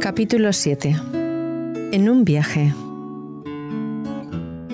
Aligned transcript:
Capítulo 0.00 0.52
7 0.52 0.96
En 1.92 2.10
un 2.10 2.26
viaje. 2.26 2.74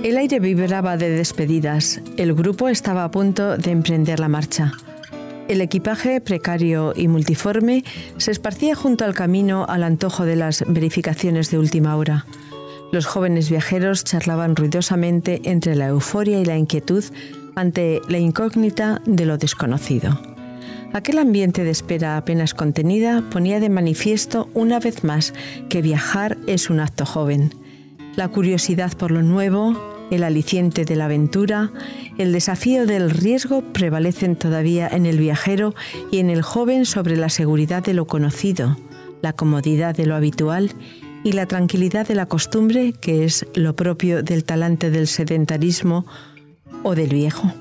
El 0.03 0.17
aire 0.17 0.41
vibraba 0.41 0.97
de 0.97 1.09
despedidas. 1.09 2.01
El 2.17 2.35
grupo 2.35 2.69
estaba 2.69 3.05
a 3.05 3.13
punto 3.13 3.57
de 3.57 3.71
emprender 3.71 4.19
la 4.19 4.27
marcha. 4.27 4.73
El 5.47 5.61
equipaje, 5.61 6.21
precario 6.21 6.95
y 6.97 7.07
multiforme, 7.07 7.85
se 8.17 8.33
esparcía 8.33 8.75
junto 8.75 9.05
al 9.05 9.15
camino 9.15 9.65
al 9.69 9.85
antojo 9.85 10.25
de 10.25 10.35
las 10.35 10.65
verificaciones 10.67 11.53
de 11.53 11.59
última 11.59 11.95
hora. 11.95 12.27
Los 12.91 13.07
jóvenes 13.07 13.51
viajeros 13.51 14.03
charlaban 14.03 14.57
ruidosamente 14.57 15.43
entre 15.45 15.77
la 15.77 15.87
euforia 15.87 16.41
y 16.41 16.45
la 16.45 16.57
inquietud 16.57 17.05
ante 17.55 18.01
la 18.09 18.19
incógnita 18.19 19.01
de 19.07 19.27
lo 19.27 19.39
desconocido. 19.39 20.36
Aquel 20.93 21.19
ambiente 21.19 21.65
de 21.65 21.71
espera 21.71 22.17
apenas 22.17 22.55
contenida 22.55 23.23
ponía 23.31 23.61
de 23.61 23.69
manifiesto 23.69 24.49
una 24.55 24.81
vez 24.81 25.05
más 25.05 25.35
que 25.69 25.83
viajar 25.83 26.39
es 26.47 26.71
un 26.71 26.81
acto 26.81 27.05
joven. 27.05 27.55
La 28.17 28.29
curiosidad 28.29 28.97
por 28.97 29.11
lo 29.11 29.23
nuevo, 29.23 29.97
el 30.11 30.25
aliciente 30.25 30.85
de 30.85 30.97
la 30.97 31.07
aventura, 31.07 31.71
el 32.17 32.33
desafío 32.33 32.87
del 32.87 33.11
riesgo 33.11 33.63
prevalecen 33.73 34.37
todavía 34.37 34.89
en 34.89 35.05
el 35.05 35.19
viajero 35.19 35.75
y 36.11 36.19
en 36.19 36.31
el 36.31 36.43
joven 36.43 36.87
sobre 36.87 37.17
la 37.17 37.29
seguridad 37.29 37.83
de 37.83 37.93
lo 37.93 38.07
conocido, 38.07 38.77
la 39.21 39.35
comodidad 39.35 39.95
de 39.95 40.07
lo 40.07 40.15
habitual 40.15 40.73
y 41.25 41.33
la 41.33 41.47
tranquilidad 41.47 42.07
de 42.07 42.15
la 42.15 42.27
costumbre, 42.27 42.93
que 42.93 43.25
es 43.25 43.47
lo 43.55 43.75
propio 43.75 44.23
del 44.23 44.45
talante 44.45 44.91
del 44.91 45.09
sedentarismo 45.09 46.07
o 46.85 46.95
del 46.95 47.11
viejo. 47.11 47.53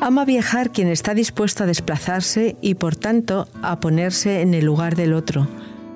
Ama 0.00 0.24
viajar 0.24 0.70
quien 0.70 0.88
está 0.88 1.14
dispuesto 1.14 1.64
a 1.64 1.66
desplazarse 1.66 2.56
y 2.60 2.74
por 2.74 2.96
tanto 2.96 3.48
a 3.62 3.80
ponerse 3.80 4.40
en 4.42 4.54
el 4.54 4.64
lugar 4.64 4.96
del 4.96 5.14
otro, 5.14 5.48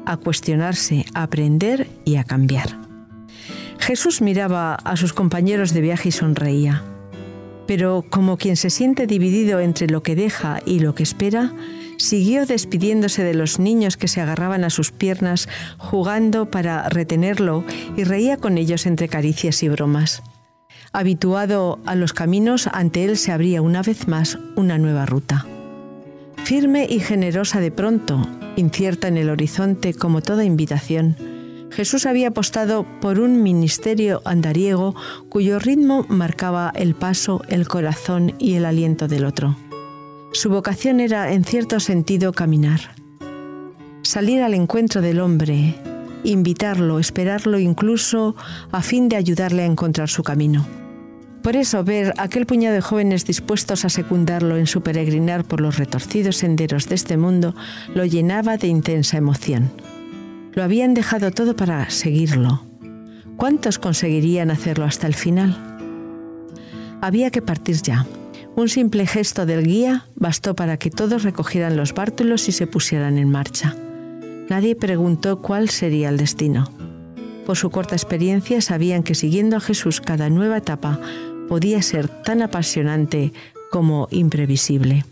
a 0.06 0.16
cuestionarse, 0.16 1.04
a 1.14 1.24
aprender 1.24 1.88
y 2.04 2.16
a 2.16 2.24
cambiar. 2.24 2.78
Jesús 3.78 4.20
miraba 4.22 4.74
a 4.74 4.96
sus 4.96 5.12
compañeros 5.12 5.72
de 5.72 5.80
viaje 5.80 6.08
y 6.08 6.12
sonreía. 6.12 6.82
Pero 7.66 8.04
como 8.08 8.38
quien 8.38 8.56
se 8.56 8.70
siente 8.70 9.06
dividido 9.06 9.60
entre 9.60 9.88
lo 9.88 10.02
que 10.02 10.16
deja 10.16 10.60
y 10.64 10.78
lo 10.78 10.94
que 10.94 11.02
espera, 11.02 11.52
siguió 11.98 12.46
despidiéndose 12.46 13.24
de 13.24 13.34
los 13.34 13.58
niños 13.58 13.96
que 13.96 14.08
se 14.08 14.20
agarraban 14.20 14.64
a 14.64 14.70
sus 14.70 14.90
piernas, 14.90 15.48
jugando 15.76 16.50
para 16.50 16.88
retenerlo 16.88 17.64
y 17.96 18.04
reía 18.04 18.38
con 18.38 18.56
ellos 18.56 18.86
entre 18.86 19.08
caricias 19.08 19.62
y 19.62 19.68
bromas. 19.68 20.22
Habituado 20.92 21.78
a 21.84 21.94
los 21.94 22.12
caminos, 22.12 22.68
ante 22.72 23.04
él 23.04 23.16
se 23.16 23.32
abría 23.32 23.62
una 23.62 23.82
vez 23.82 24.08
más 24.08 24.38
una 24.56 24.78
nueva 24.78 25.06
ruta. 25.06 25.46
Firme 26.44 26.86
y 26.88 27.00
generosa 27.00 27.60
de 27.60 27.70
pronto, 27.70 28.26
incierta 28.56 29.08
en 29.08 29.18
el 29.18 29.28
horizonte 29.28 29.92
como 29.92 30.22
toda 30.22 30.44
invitación, 30.44 31.16
Jesús 31.70 32.06
había 32.06 32.28
apostado 32.28 32.86
por 33.00 33.20
un 33.20 33.42
ministerio 33.42 34.22
andariego 34.24 34.94
cuyo 35.28 35.58
ritmo 35.58 36.06
marcaba 36.08 36.72
el 36.74 36.94
paso, 36.94 37.42
el 37.48 37.68
corazón 37.68 38.34
y 38.38 38.54
el 38.54 38.64
aliento 38.64 39.06
del 39.08 39.26
otro. 39.26 39.56
Su 40.32 40.50
vocación 40.50 41.00
era, 41.00 41.32
en 41.32 41.44
cierto 41.44 41.80
sentido, 41.80 42.32
caminar. 42.32 42.80
Salir 44.02 44.42
al 44.42 44.54
encuentro 44.54 45.02
del 45.02 45.20
hombre, 45.20 45.74
invitarlo, 46.30 46.98
esperarlo 46.98 47.58
incluso 47.58 48.36
a 48.70 48.82
fin 48.82 49.08
de 49.08 49.16
ayudarle 49.16 49.62
a 49.62 49.66
encontrar 49.66 50.08
su 50.08 50.22
camino. 50.22 50.66
Por 51.42 51.56
eso 51.56 51.84
ver 51.84 52.12
aquel 52.18 52.46
puñado 52.46 52.74
de 52.74 52.82
jóvenes 52.82 53.24
dispuestos 53.24 53.84
a 53.84 53.88
secundarlo 53.88 54.56
en 54.56 54.66
su 54.66 54.82
peregrinar 54.82 55.44
por 55.44 55.60
los 55.60 55.78
retorcidos 55.78 56.36
senderos 56.36 56.88
de 56.88 56.96
este 56.96 57.16
mundo 57.16 57.54
lo 57.94 58.04
llenaba 58.04 58.56
de 58.56 58.66
intensa 58.66 59.16
emoción. 59.16 59.70
Lo 60.52 60.62
habían 60.62 60.94
dejado 60.94 61.30
todo 61.30 61.56
para 61.56 61.88
seguirlo. 61.90 62.62
¿Cuántos 63.36 63.78
conseguirían 63.78 64.50
hacerlo 64.50 64.84
hasta 64.84 65.06
el 65.06 65.14
final? 65.14 65.56
Había 67.00 67.30
que 67.30 67.40
partir 67.40 67.76
ya. 67.80 68.04
Un 68.56 68.68
simple 68.68 69.06
gesto 69.06 69.46
del 69.46 69.64
guía 69.64 70.06
bastó 70.16 70.56
para 70.56 70.76
que 70.76 70.90
todos 70.90 71.22
recogieran 71.22 71.76
los 71.76 71.94
bártulos 71.94 72.48
y 72.48 72.52
se 72.52 72.66
pusieran 72.66 73.16
en 73.16 73.30
marcha. 73.30 73.76
Nadie 74.48 74.76
preguntó 74.76 75.42
cuál 75.42 75.68
sería 75.68 76.08
el 76.08 76.16
destino. 76.16 76.70
Por 77.44 77.56
su 77.56 77.70
corta 77.70 77.94
experiencia 77.94 78.60
sabían 78.60 79.02
que 79.02 79.14
siguiendo 79.14 79.56
a 79.56 79.60
Jesús 79.60 80.00
cada 80.00 80.30
nueva 80.30 80.58
etapa 80.58 81.00
podía 81.48 81.82
ser 81.82 82.08
tan 82.08 82.42
apasionante 82.42 83.32
como 83.70 84.08
imprevisible. 84.10 85.04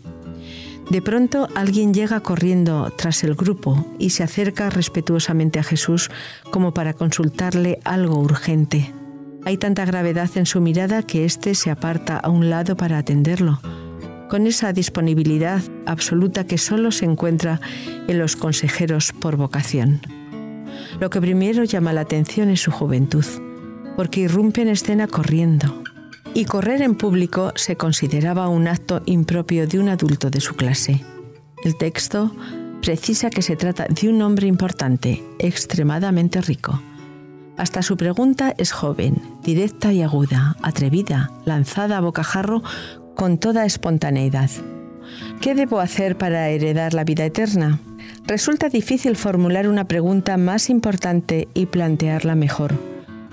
De 0.89 1.01
pronto 1.01 1.49
alguien 1.55 1.93
llega 1.93 2.21
corriendo 2.21 2.91
tras 2.95 3.23
el 3.23 3.35
grupo 3.35 3.85
y 3.99 4.11
se 4.11 4.23
acerca 4.23 4.69
respetuosamente 4.69 5.59
a 5.59 5.63
Jesús 5.63 6.09
como 6.49 6.73
para 6.73 6.93
consultarle 6.93 7.79
algo 7.83 8.19
urgente. 8.19 8.93
Hay 9.43 9.57
tanta 9.57 9.85
gravedad 9.85 10.29
en 10.35 10.45
su 10.45 10.61
mirada 10.61 11.03
que 11.03 11.25
éste 11.25 11.55
se 11.55 11.71
aparta 11.71 12.17
a 12.17 12.29
un 12.29 12.49
lado 12.49 12.77
para 12.77 12.97
atenderlo, 12.97 13.59
con 14.27 14.47
esa 14.47 14.73
disponibilidad 14.73 15.61
absoluta 15.85 16.45
que 16.45 16.57
solo 16.57 16.91
se 16.91 17.05
encuentra 17.05 17.59
en 18.07 18.19
los 18.19 18.35
consejeros 18.35 19.13
por 19.13 19.37
vocación. 19.37 20.01
Lo 20.99 21.09
que 21.09 21.21
primero 21.21 21.63
llama 21.63 21.93
la 21.93 22.01
atención 22.01 22.49
es 22.49 22.61
su 22.61 22.71
juventud, 22.71 23.25
porque 23.95 24.21
irrumpe 24.21 24.61
en 24.61 24.69
escena 24.69 25.07
corriendo, 25.07 25.83
y 26.33 26.45
correr 26.45 26.81
en 26.81 26.95
público 26.95 27.51
se 27.55 27.75
consideraba 27.75 28.47
un 28.47 28.67
acto 28.67 29.01
impropio 29.05 29.67
de 29.67 29.79
un 29.79 29.89
adulto 29.89 30.29
de 30.29 30.41
su 30.41 30.55
clase. 30.55 31.03
El 31.63 31.77
texto 31.77 32.31
precisa 32.81 33.29
que 33.29 33.41
se 33.41 33.55
trata 33.55 33.87
de 33.89 34.09
un 34.09 34.21
hombre 34.21 34.47
importante, 34.47 35.23
extremadamente 35.39 36.41
rico. 36.41 36.79
Hasta 37.57 37.81
su 37.81 37.97
pregunta 37.97 38.53
es 38.59 38.71
joven, 38.71 39.19
directa 39.43 39.91
y 39.91 40.03
aguda, 40.03 40.55
atrevida, 40.61 41.31
lanzada 41.43 41.97
a 41.97 42.01
bocajarro 42.01 42.61
con 43.17 43.39
toda 43.39 43.65
espontaneidad. 43.65 44.49
¿Qué 45.41 45.55
debo 45.55 45.79
hacer 45.79 46.17
para 46.17 46.47
heredar 46.49 46.93
la 46.93 47.03
vida 47.03 47.25
eterna? 47.25 47.79
Resulta 48.25 48.69
difícil 48.69 49.17
formular 49.17 49.67
una 49.67 49.85
pregunta 49.85 50.37
más 50.37 50.69
importante 50.69 51.47
y 51.53 51.65
plantearla 51.65 52.35
mejor, 52.35 52.75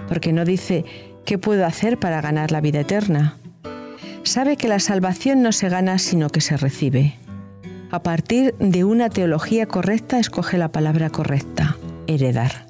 porque 0.09 0.33
no 0.33 0.45
dice 0.45 0.85
¿Qué 1.25 1.39
puedo 1.39 1.65
hacer 1.65 1.99
para 1.99 2.21
ganar 2.21 2.51
la 2.51 2.61
vida 2.61 2.81
eterna? 2.81 3.37
Sabe 4.25 4.57
que 4.57 4.69
la 4.69 4.79
salvación 4.79 5.43
no 5.43 5.53
se 5.53 5.69
gana 5.69 5.99
sino 5.99 6.29
que 6.29 6.41
se 6.41 6.57
recibe. 6.57 7.15
A 7.91 8.03
partir 8.03 8.55
de 8.59 8.85
una 8.85 9.09
teología 9.09 9.67
correcta 9.67 10.19
escoge 10.19 10.59
la 10.59 10.69
palabra 10.69 11.11
correcta, 11.11 11.77
heredar. 12.07 12.67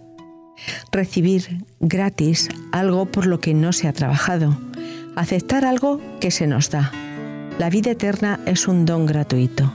Recibir 0.93 1.65
gratis 1.81 2.49
algo 2.73 3.07
por 3.07 3.27
lo 3.27 3.41
que 3.41 3.55
no 3.55 3.73
se 3.73 3.89
ha 3.89 3.93
trabajado. 3.93 4.57
Aceptar 5.17 5.65
algo 5.65 6.01
que 6.21 6.31
se 6.31 6.47
nos 6.47 6.71
da. 6.71 6.93
La 7.59 7.71
vida 7.71 7.93
eterna 7.93 8.41
es 8.47 8.67
un 8.69 8.85
don 8.85 9.07
gratuito. 9.07 9.73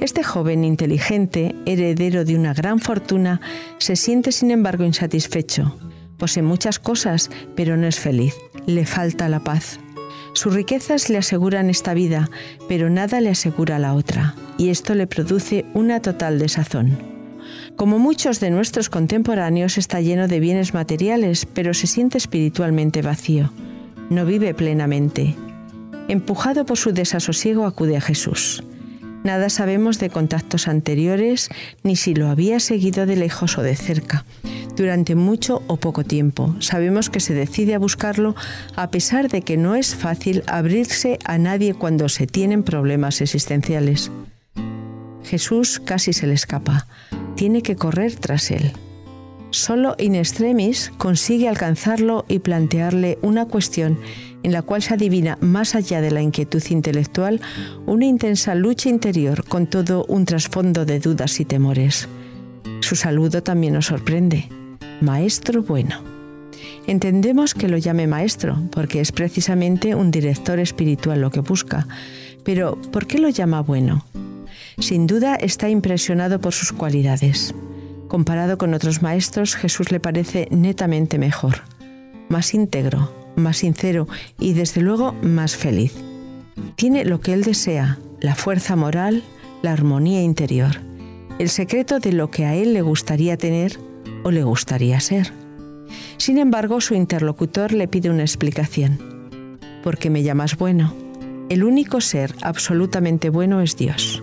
Este 0.00 0.22
joven 0.22 0.64
inteligente, 0.64 1.54
heredero 1.64 2.24
de 2.24 2.36
una 2.36 2.52
gran 2.54 2.80
fortuna, 2.80 3.40
se 3.78 3.96
siente 3.96 4.32
sin 4.32 4.50
embargo 4.50 4.84
insatisfecho 4.84 5.76
Posee 6.18 6.42
muchas 6.42 6.78
cosas, 6.78 7.30
pero 7.56 7.76
no 7.76 7.86
es 7.86 7.98
feliz. 7.98 8.34
Le 8.66 8.86
falta 8.86 9.28
la 9.28 9.40
paz. 9.40 9.78
Sus 10.32 10.54
riquezas 10.54 11.10
le 11.10 11.18
aseguran 11.18 11.70
esta 11.70 11.94
vida, 11.94 12.30
pero 12.68 12.90
nada 12.90 13.20
le 13.20 13.30
asegura 13.30 13.78
la 13.78 13.94
otra, 13.94 14.34
y 14.58 14.70
esto 14.70 14.94
le 14.94 15.06
produce 15.06 15.64
una 15.74 16.00
total 16.00 16.38
desazón. 16.38 16.98
Como 17.76 17.98
muchos 17.98 18.40
de 18.40 18.50
nuestros 18.50 18.88
contemporáneos, 18.88 19.78
está 19.78 20.00
lleno 20.00 20.28
de 20.28 20.40
bienes 20.40 20.74
materiales, 20.74 21.46
pero 21.46 21.74
se 21.74 21.86
siente 21.86 22.18
espiritualmente 22.18 23.02
vacío. 23.02 23.52
No 24.10 24.24
vive 24.24 24.54
plenamente. 24.54 25.36
Empujado 26.08 26.66
por 26.66 26.76
su 26.76 26.92
desasosiego, 26.92 27.66
acude 27.66 27.96
a 27.96 28.00
Jesús. 28.00 28.62
Nada 29.24 29.48
sabemos 29.48 29.98
de 29.98 30.10
contactos 30.10 30.68
anteriores, 30.68 31.48
ni 31.82 31.96
si 31.96 32.14
lo 32.14 32.28
había 32.28 32.60
seguido 32.60 33.06
de 33.06 33.16
lejos 33.16 33.56
o 33.56 33.62
de 33.62 33.74
cerca 33.74 34.24
durante 34.76 35.14
mucho 35.14 35.62
o 35.66 35.76
poco 35.76 36.04
tiempo. 36.04 36.54
Sabemos 36.58 37.10
que 37.10 37.20
se 37.20 37.34
decide 37.34 37.74
a 37.74 37.78
buscarlo 37.78 38.34
a 38.76 38.90
pesar 38.90 39.28
de 39.28 39.42
que 39.42 39.56
no 39.56 39.74
es 39.74 39.94
fácil 39.94 40.42
abrirse 40.46 41.18
a 41.24 41.38
nadie 41.38 41.74
cuando 41.74 42.08
se 42.08 42.26
tienen 42.26 42.62
problemas 42.62 43.20
existenciales. 43.20 44.10
Jesús 45.24 45.80
casi 45.80 46.12
se 46.12 46.26
le 46.26 46.34
escapa. 46.34 46.86
Tiene 47.34 47.62
que 47.62 47.76
correr 47.76 48.14
tras 48.16 48.50
él. 48.50 48.72
Solo 49.50 49.94
in 49.98 50.16
extremis 50.16 50.92
consigue 50.98 51.48
alcanzarlo 51.48 52.24
y 52.28 52.40
plantearle 52.40 53.18
una 53.22 53.46
cuestión 53.46 53.98
en 54.44 54.52
la 54.52 54.62
cual 54.62 54.82
se 54.82 54.94
adivina, 54.94 55.38
más 55.40 55.74
allá 55.74 56.00
de 56.00 56.10
la 56.10 56.22
inquietud 56.22 56.62
intelectual, 56.68 57.40
una 57.86 58.04
intensa 58.04 58.54
lucha 58.54 58.90
interior 58.90 59.44
con 59.44 59.66
todo 59.66 60.04
un 60.04 60.26
trasfondo 60.26 60.84
de 60.84 61.00
dudas 61.00 61.40
y 61.40 61.46
temores. 61.46 62.08
Su 62.80 62.94
saludo 62.94 63.42
también 63.42 63.72
nos 63.72 63.86
sorprende 63.86 64.48
maestro 65.00 65.62
bueno. 65.62 66.02
Entendemos 66.86 67.54
que 67.54 67.68
lo 67.68 67.78
llame 67.78 68.06
maestro 68.06 68.62
porque 68.70 69.00
es 69.00 69.12
precisamente 69.12 69.94
un 69.94 70.10
director 70.10 70.58
espiritual 70.58 71.22
lo 71.22 71.30
que 71.30 71.40
busca, 71.40 71.88
pero 72.44 72.78
¿por 72.92 73.06
qué 73.06 73.18
lo 73.18 73.30
llama 73.30 73.62
bueno? 73.62 74.04
Sin 74.78 75.06
duda 75.06 75.36
está 75.36 75.70
impresionado 75.70 76.38
por 76.38 76.52
sus 76.52 76.72
cualidades. 76.72 77.54
Comparado 78.08 78.58
con 78.58 78.74
otros 78.74 79.00
maestros, 79.00 79.56
Jesús 79.56 79.90
le 79.90 80.00
parece 80.00 80.48
netamente 80.50 81.18
mejor, 81.18 81.62
más 82.28 82.52
íntegro, 82.52 83.23
más 83.36 83.58
sincero 83.58 84.08
y 84.38 84.52
desde 84.52 84.80
luego 84.80 85.12
más 85.22 85.56
feliz. 85.56 85.94
Tiene 86.76 87.04
lo 87.04 87.20
que 87.20 87.32
él 87.32 87.42
desea, 87.42 87.98
la 88.20 88.34
fuerza 88.34 88.76
moral, 88.76 89.22
la 89.62 89.72
armonía 89.72 90.22
interior, 90.22 90.80
el 91.38 91.48
secreto 91.48 91.98
de 91.98 92.12
lo 92.12 92.30
que 92.30 92.44
a 92.44 92.54
él 92.54 92.74
le 92.74 92.82
gustaría 92.82 93.36
tener 93.36 93.78
o 94.22 94.30
le 94.30 94.44
gustaría 94.44 95.00
ser. 95.00 95.32
Sin 96.16 96.38
embargo, 96.38 96.80
su 96.80 96.94
interlocutor 96.94 97.72
le 97.72 97.88
pide 97.88 98.10
una 98.10 98.22
explicación. 98.22 98.98
¿Por 99.82 99.98
qué 99.98 100.10
me 100.10 100.22
llamas 100.22 100.56
bueno? 100.56 100.94
El 101.48 101.64
único 101.64 102.00
ser 102.00 102.34
absolutamente 102.42 103.28
bueno 103.28 103.60
es 103.60 103.76
Dios. 103.76 104.22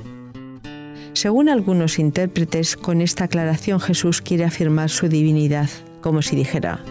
Según 1.14 1.50
algunos 1.50 2.00
intérpretes, 2.00 2.76
con 2.78 3.02
esta 3.02 3.26
aclaración 3.26 3.80
Jesús 3.80 4.22
quiere 4.22 4.46
afirmar 4.46 4.90
su 4.90 5.08
divinidad, 5.08 5.70
como 6.02 6.22
si 6.22 6.36
dijera, 6.36 6.84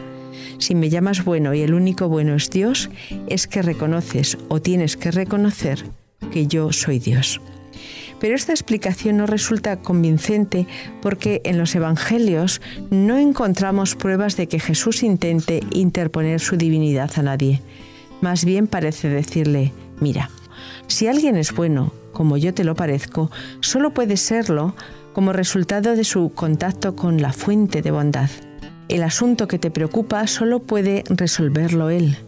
si 0.58 0.74
me 0.74 0.90
llamas 0.90 1.24
bueno 1.24 1.54
y 1.54 1.62
el 1.62 1.74
único 1.74 2.08
bueno 2.08 2.34
es 2.34 2.50
Dios, 2.50 2.90
es 3.26 3.46
que 3.46 3.62
reconoces 3.62 4.38
o 4.48 4.60
tienes 4.60 4.96
que 4.96 5.10
reconocer 5.10 5.84
que 6.32 6.46
yo 6.46 6.72
soy 6.72 6.98
Dios. 6.98 7.40
Pero 8.20 8.34
esta 8.34 8.52
explicación 8.52 9.16
no 9.16 9.26
resulta 9.26 9.76
convincente 9.76 10.66
porque 11.00 11.40
en 11.44 11.58
los 11.58 11.74
Evangelios 11.74 12.60
no 12.90 13.16
encontramos 13.16 13.94
pruebas 13.94 14.36
de 14.36 14.46
que 14.46 14.60
Jesús 14.60 15.02
intente 15.02 15.60
interponer 15.70 16.38
su 16.40 16.56
divinidad 16.56 17.10
a 17.16 17.22
nadie. 17.22 17.62
Más 18.20 18.44
bien 18.44 18.66
parece 18.66 19.08
decirle, 19.08 19.72
mira, 20.00 20.30
si 20.86 21.06
alguien 21.06 21.36
es 21.36 21.52
bueno, 21.52 21.92
como 22.12 22.36
yo 22.36 22.52
te 22.52 22.64
lo 22.64 22.74
parezco, 22.74 23.30
solo 23.60 23.94
puede 23.94 24.18
serlo 24.18 24.74
como 25.14 25.32
resultado 25.32 25.96
de 25.96 26.04
su 26.04 26.32
contacto 26.34 26.94
con 26.94 27.22
la 27.22 27.32
fuente 27.32 27.80
de 27.80 27.90
bondad. 27.90 28.28
El 28.90 29.04
asunto 29.04 29.46
que 29.46 29.60
te 29.60 29.70
preocupa 29.70 30.26
solo 30.26 30.58
puede 30.58 31.04
resolverlo 31.08 31.90
Él. 31.90 32.18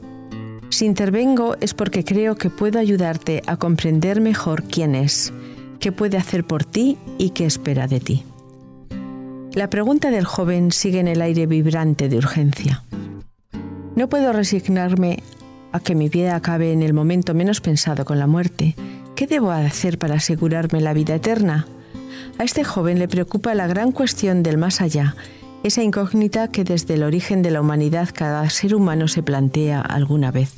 Si 0.70 0.84
intervengo 0.84 1.56
es 1.60 1.74
porque 1.74 2.04
creo 2.04 2.36
que 2.36 2.50
puedo 2.50 2.78
ayudarte 2.78 3.42
a 3.48 3.56
comprender 3.56 4.20
mejor 4.20 4.62
quién 4.62 4.94
es, 4.94 5.32
qué 5.80 5.90
puede 5.90 6.18
hacer 6.18 6.44
por 6.44 6.64
ti 6.64 6.98
y 7.18 7.30
qué 7.30 7.46
espera 7.46 7.88
de 7.88 7.98
ti. 7.98 8.24
La 9.54 9.70
pregunta 9.70 10.12
del 10.12 10.24
joven 10.24 10.70
sigue 10.70 11.00
en 11.00 11.08
el 11.08 11.20
aire 11.20 11.46
vibrante 11.46 12.08
de 12.08 12.16
urgencia. 12.16 12.84
No 13.96 14.08
puedo 14.08 14.32
resignarme 14.32 15.20
a 15.72 15.80
que 15.80 15.96
mi 15.96 16.08
vida 16.08 16.36
acabe 16.36 16.72
en 16.72 16.84
el 16.84 16.94
momento 16.94 17.34
menos 17.34 17.60
pensado 17.60 18.04
con 18.04 18.20
la 18.20 18.28
muerte. 18.28 18.76
¿Qué 19.16 19.26
debo 19.26 19.50
hacer 19.50 19.98
para 19.98 20.14
asegurarme 20.14 20.80
la 20.80 20.92
vida 20.92 21.16
eterna? 21.16 21.66
A 22.38 22.44
este 22.44 22.62
joven 22.62 23.00
le 23.00 23.08
preocupa 23.08 23.52
la 23.52 23.66
gran 23.66 23.90
cuestión 23.90 24.44
del 24.44 24.58
más 24.58 24.80
allá 24.80 25.16
esa 25.62 25.82
incógnita 25.82 26.48
que 26.48 26.64
desde 26.64 26.94
el 26.94 27.02
origen 27.02 27.42
de 27.42 27.50
la 27.50 27.60
humanidad 27.60 28.10
cada 28.12 28.48
ser 28.50 28.74
humano 28.74 29.08
se 29.08 29.22
plantea 29.22 29.80
alguna 29.80 30.30
vez. 30.30 30.54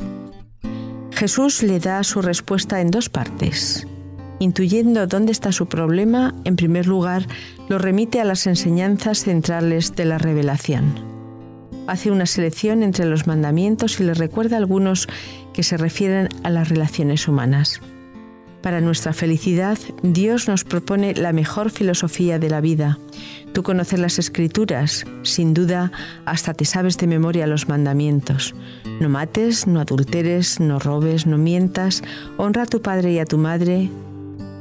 Jesús 1.12 1.62
le 1.62 1.78
da 1.78 2.02
su 2.02 2.22
respuesta 2.22 2.80
en 2.80 2.90
dos 2.90 3.08
partes. 3.08 3.86
Intuyendo 4.40 5.06
dónde 5.06 5.32
está 5.32 5.52
su 5.52 5.66
problema, 5.66 6.34
en 6.44 6.56
primer 6.56 6.86
lugar, 6.86 7.26
lo 7.68 7.78
remite 7.78 8.20
a 8.20 8.24
las 8.24 8.46
enseñanzas 8.46 9.18
centrales 9.18 9.94
de 9.94 10.04
la 10.04 10.18
revelación. 10.18 10.94
Hace 11.86 12.10
una 12.10 12.26
selección 12.26 12.82
entre 12.82 13.04
los 13.04 13.26
mandamientos 13.26 14.00
y 14.00 14.04
le 14.04 14.14
recuerda 14.14 14.56
algunos 14.56 15.06
que 15.52 15.62
se 15.62 15.76
refieren 15.76 16.28
a 16.42 16.50
las 16.50 16.68
relaciones 16.68 17.28
humanas. 17.28 17.80
Para 18.64 18.81
nuestra 18.81 19.12
felicidad, 19.12 19.76
Dios 20.02 20.49
nos 20.49 20.64
propone 20.64 21.12
la 21.12 21.34
mejor 21.34 21.69
filosofía 21.69 22.38
de 22.38 22.49
la 22.49 22.62
vida. 22.62 22.99
Tú 23.52 23.62
conoces 23.62 24.00
las 24.00 24.19
escrituras, 24.19 25.05
sin 25.22 25.52
duda, 25.52 25.93
hasta 26.25 26.55
te 26.55 26.64
sabes 26.64 26.96
de 26.96 27.06
memoria 27.06 27.46
los 27.46 27.69
mandamientos. 27.69 28.55
No 29.02 29.11
mates, 29.11 29.66
no 29.66 29.81
adulteres, 29.81 30.61
no 30.61 30.78
robes, 30.78 31.26
no 31.26 31.37
mientas, 31.37 32.02
honra 32.38 32.62
a 32.62 32.66
tu 32.66 32.81
padre 32.81 33.12
y 33.12 33.19
a 33.19 33.26
tu 33.26 33.37
madre. 33.37 33.90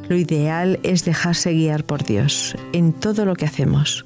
Lo 0.09 0.17
ideal 0.17 0.81
es 0.83 1.05
dejarse 1.05 1.53
guiar 1.53 1.85
por 1.85 2.03
Dios 2.03 2.57
en 2.73 2.91
todo 2.91 3.23
lo 3.23 3.35
que 3.35 3.45
hacemos. 3.45 4.05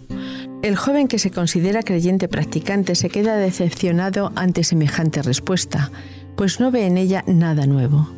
El 0.61 0.75
joven 0.75 1.07
que 1.07 1.17
se 1.17 1.31
considera 1.31 1.81
creyente 1.81 2.27
practicante 2.27 2.93
se 2.93 3.09
queda 3.09 3.35
decepcionado 3.35 4.31
ante 4.35 4.63
semejante 4.63 5.23
respuesta, 5.23 5.89
pues 6.35 6.59
no 6.59 6.69
ve 6.69 6.85
en 6.85 6.99
ella 6.99 7.23
nada 7.25 7.65
nuevo. 7.65 8.16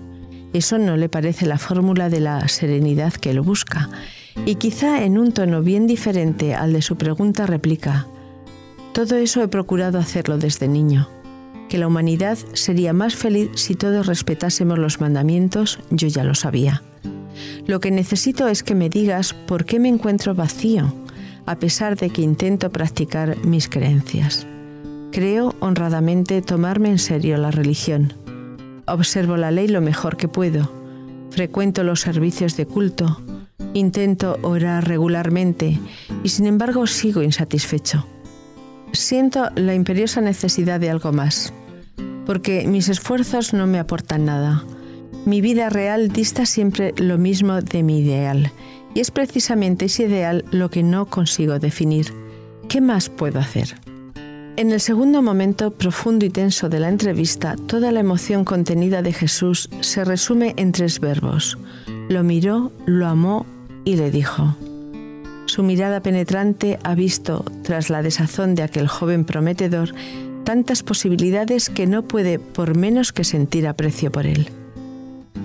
Eso 0.53 0.79
no 0.79 0.97
le 0.97 1.09
parece 1.09 1.45
la 1.45 1.59
fórmula 1.59 2.09
de 2.09 2.19
la 2.19 2.47
serenidad 2.47 3.13
que 3.13 3.29
él 3.29 3.41
busca. 3.41 3.89
Y 4.45 4.55
quizá 4.55 5.03
en 5.03 5.17
un 5.17 5.31
tono 5.31 5.61
bien 5.61 5.85
diferente 5.85 6.55
al 6.55 6.73
de 6.73 6.81
su 6.81 6.95
pregunta 6.95 7.45
replica, 7.45 8.07
todo 8.93 9.15
eso 9.15 9.43
he 9.43 9.47
procurado 9.47 9.99
hacerlo 9.99 10.37
desde 10.37 10.67
niño. 10.67 11.07
Que 11.67 11.77
la 11.77 11.85
humanidad 11.85 12.37
sería 12.53 12.93
más 12.93 13.15
feliz 13.15 13.49
si 13.55 13.75
todos 13.75 14.07
respetásemos 14.07 14.79
los 14.79 14.99
mandamientos, 14.99 15.79
yo 15.91 16.07
ya 16.07 16.23
lo 16.23 16.33
sabía. 16.33 16.81
Lo 17.67 17.79
que 17.79 17.91
necesito 17.91 18.47
es 18.47 18.63
que 18.63 18.73
me 18.73 18.89
digas 18.89 19.33
por 19.33 19.65
qué 19.65 19.79
me 19.79 19.89
encuentro 19.89 20.33
vacío, 20.33 20.91
a 21.45 21.59
pesar 21.59 21.95
de 21.95 22.09
que 22.09 22.23
intento 22.23 22.71
practicar 22.71 23.37
mis 23.45 23.69
creencias. 23.69 24.47
Creo 25.11 25.53
honradamente 25.59 26.41
tomarme 26.41 26.89
en 26.89 26.99
serio 26.99 27.37
la 27.37 27.51
religión 27.51 28.13
observo 28.93 29.37
la 29.37 29.51
ley 29.51 29.67
lo 29.67 29.81
mejor 29.81 30.17
que 30.17 30.27
puedo, 30.27 30.71
frecuento 31.29 31.83
los 31.83 32.01
servicios 32.01 32.57
de 32.57 32.65
culto, 32.65 33.21
intento 33.73 34.37
orar 34.41 34.87
regularmente 34.87 35.79
y 36.23 36.29
sin 36.29 36.45
embargo 36.45 36.87
sigo 36.87 37.21
insatisfecho. 37.21 38.05
Siento 38.91 39.49
la 39.55 39.75
imperiosa 39.75 40.21
necesidad 40.21 40.79
de 40.79 40.89
algo 40.89 41.11
más, 41.11 41.53
porque 42.25 42.65
mis 42.67 42.89
esfuerzos 42.89 43.53
no 43.53 43.67
me 43.67 43.79
aportan 43.79 44.25
nada. 44.25 44.63
Mi 45.25 45.41
vida 45.41 45.69
real 45.69 46.09
dista 46.09 46.45
siempre 46.45 46.93
lo 46.97 47.17
mismo 47.17 47.61
de 47.61 47.83
mi 47.83 47.99
ideal, 47.99 48.51
y 48.95 48.99
es 48.99 49.11
precisamente 49.11 49.85
ese 49.85 50.03
ideal 50.03 50.45
lo 50.51 50.69
que 50.69 50.81
no 50.81 51.05
consigo 51.05 51.59
definir. 51.59 52.13
¿Qué 52.67 52.81
más 52.81 53.09
puedo 53.09 53.39
hacer? 53.39 53.75
En 54.59 54.73
el 54.73 54.81
segundo 54.81 55.21
momento 55.21 55.71
profundo 55.71 56.25
y 56.25 56.29
tenso 56.29 56.67
de 56.67 56.81
la 56.81 56.89
entrevista, 56.89 57.55
toda 57.55 57.93
la 57.93 58.01
emoción 58.01 58.43
contenida 58.43 59.01
de 59.01 59.13
Jesús 59.13 59.69
se 59.79 60.03
resume 60.03 60.53
en 60.57 60.73
tres 60.73 60.99
verbos. 60.99 61.57
Lo 62.09 62.25
miró, 62.25 62.73
lo 62.85 63.07
amó 63.07 63.45
y 63.85 63.95
le 63.95 64.11
dijo. 64.11 64.57
Su 65.45 65.63
mirada 65.63 66.01
penetrante 66.01 66.77
ha 66.83 66.93
visto, 66.93 67.45
tras 67.63 67.89
la 67.89 68.01
desazón 68.01 68.53
de 68.53 68.63
aquel 68.63 68.89
joven 68.89 69.23
prometedor, 69.23 69.93
tantas 70.43 70.83
posibilidades 70.83 71.69
que 71.69 71.87
no 71.87 72.03
puede 72.03 72.37
por 72.37 72.75
menos 72.75 73.13
que 73.13 73.23
sentir 73.23 73.65
aprecio 73.65 74.11
por 74.11 74.25
él. 74.25 74.49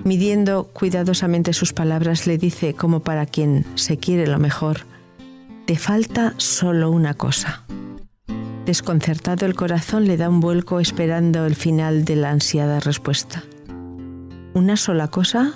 Midiendo 0.02 0.64
cuidadosamente 0.72 1.52
sus 1.52 1.72
palabras, 1.72 2.26
le 2.26 2.36
dice 2.36 2.74
como 2.74 2.98
para 2.98 3.26
quien 3.26 3.64
se 3.76 3.96
quiere 3.96 4.26
lo 4.26 4.40
mejor, 4.40 4.78
te 5.66 5.76
falta 5.76 6.34
solo 6.36 6.90
una 6.90 7.14
cosa. 7.14 7.62
Desconcertado 8.66 9.44
el 9.44 9.54
corazón 9.54 10.06
le 10.06 10.16
da 10.16 10.30
un 10.30 10.40
vuelco 10.40 10.80
esperando 10.80 11.44
el 11.44 11.54
final 11.54 12.06
de 12.06 12.16
la 12.16 12.30
ansiada 12.30 12.80
respuesta. 12.80 13.44
¿Una 14.54 14.76
sola 14.76 15.08
cosa? 15.08 15.52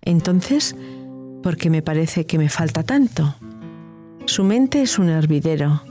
Entonces, 0.00 0.74
¿por 1.42 1.58
qué 1.58 1.68
me 1.68 1.82
parece 1.82 2.24
que 2.24 2.38
me 2.38 2.48
falta 2.48 2.82
tanto? 2.82 3.34
Su 4.24 4.44
mente 4.44 4.80
es 4.80 4.98
un 4.98 5.10
hervidero. 5.10 5.82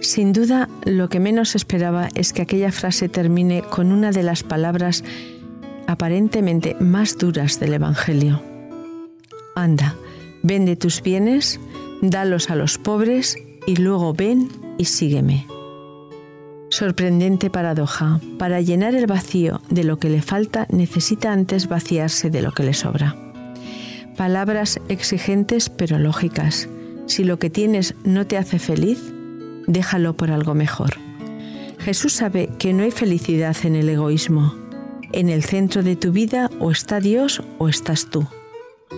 Sin 0.00 0.32
duda, 0.32 0.70
lo 0.84 1.10
que 1.10 1.20
menos 1.20 1.54
esperaba 1.54 2.08
es 2.14 2.32
que 2.32 2.42
aquella 2.42 2.72
frase 2.72 3.10
termine 3.10 3.62
con 3.62 3.92
una 3.92 4.10
de 4.10 4.22
las 4.22 4.44
palabras 4.44 5.04
aparentemente 5.86 6.76
más 6.80 7.18
duras 7.18 7.60
del 7.60 7.74
Evangelio. 7.74 8.40
Anda, 9.54 9.96
vende 10.42 10.76
tus 10.76 11.02
bienes, 11.02 11.60
dalos 12.00 12.48
a 12.48 12.56
los 12.56 12.78
pobres 12.78 13.36
y 13.66 13.76
luego 13.76 14.14
ven 14.14 14.48
y 14.78 14.86
sígueme. 14.86 15.57
Sorprendente 16.70 17.48
paradoja. 17.48 18.20
Para 18.38 18.60
llenar 18.60 18.94
el 18.94 19.06
vacío 19.06 19.60
de 19.70 19.84
lo 19.84 19.98
que 19.98 20.10
le 20.10 20.20
falta, 20.20 20.66
necesita 20.70 21.32
antes 21.32 21.68
vaciarse 21.68 22.28
de 22.30 22.42
lo 22.42 22.52
que 22.52 22.62
le 22.62 22.74
sobra. 22.74 23.16
Palabras 24.16 24.80
exigentes 24.88 25.70
pero 25.70 25.98
lógicas. 25.98 26.68
Si 27.06 27.24
lo 27.24 27.38
que 27.38 27.48
tienes 27.48 27.94
no 28.04 28.26
te 28.26 28.36
hace 28.36 28.58
feliz, 28.58 28.98
déjalo 29.66 30.16
por 30.16 30.30
algo 30.30 30.54
mejor. 30.54 30.94
Jesús 31.78 32.12
sabe 32.12 32.50
que 32.58 32.74
no 32.74 32.82
hay 32.82 32.90
felicidad 32.90 33.56
en 33.62 33.74
el 33.74 33.88
egoísmo. 33.88 34.54
En 35.12 35.30
el 35.30 35.44
centro 35.44 35.82
de 35.82 35.96
tu 35.96 36.12
vida 36.12 36.50
o 36.60 36.70
está 36.70 37.00
Dios 37.00 37.42
o 37.56 37.68
estás 37.68 38.10
tú. 38.10 38.26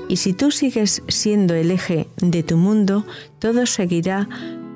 Y 0.09 0.17
si 0.17 0.33
tú 0.33 0.50
sigues 0.50 1.03
siendo 1.07 1.55
el 1.55 1.71
eje 1.71 2.09
de 2.21 2.43
tu 2.43 2.57
mundo, 2.57 3.07
todo 3.39 3.65
seguirá 3.67 4.29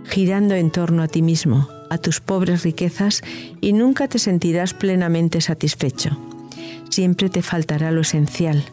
girando 0.05 0.55
en 0.55 0.71
torno 0.71 1.03
a 1.03 1.09
ti 1.09 1.23
mismo, 1.23 1.69
a 1.91 1.99
tus 1.99 2.21
pobres 2.21 2.63
riquezas 2.63 3.23
y 3.61 3.73
nunca 3.73 4.09
te 4.09 4.19
sentirás 4.19 4.75
plenamente 4.75 5.41
satisfecho. 5.41 6.17
Siempre 6.91 7.29
te 7.29 7.43
faltará 7.43 7.91
lo 7.91 8.03
esencial. 8.03 8.65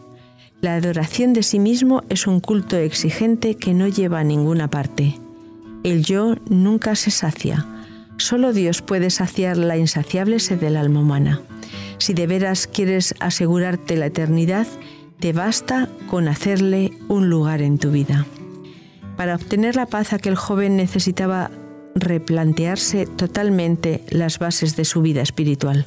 La 0.60 0.76
adoración 0.76 1.32
de 1.32 1.42
sí 1.42 1.58
mismo 1.58 2.04
es 2.08 2.26
un 2.26 2.40
culto 2.40 2.76
exigente 2.76 3.56
que 3.56 3.74
no 3.74 3.88
lleva 3.88 4.20
a 4.20 4.24
ninguna 4.24 4.68
parte. 4.68 5.18
El 5.82 6.04
yo 6.04 6.36
nunca 6.48 6.94
se 6.94 7.10
sacia. 7.10 7.66
Solo 8.16 8.52
Dios 8.52 8.82
puede 8.82 9.10
saciar 9.10 9.56
la 9.56 9.76
insaciable 9.76 10.38
sed 10.38 10.60
del 10.60 10.76
alma 10.76 11.00
humana. 11.00 11.40
Si 11.98 12.14
de 12.14 12.28
veras 12.28 12.68
quieres 12.68 13.14
asegurarte 13.18 13.96
la 13.96 14.06
eternidad, 14.06 14.66
te 15.18 15.32
basta 15.32 15.88
con 16.08 16.28
hacerle 16.28 16.92
un 17.08 17.28
lugar 17.28 17.62
en 17.62 17.78
tu 17.78 17.90
vida. 17.90 18.26
Para 19.16 19.34
obtener 19.34 19.76
la 19.76 19.86
paz 19.86 20.12
aquel 20.12 20.36
joven 20.36 20.76
necesitaba 20.76 21.50
replantearse 21.94 23.06
totalmente 23.06 24.02
las 24.10 24.38
bases 24.38 24.76
de 24.76 24.84
su 24.84 25.02
vida 25.02 25.22
espiritual. 25.22 25.86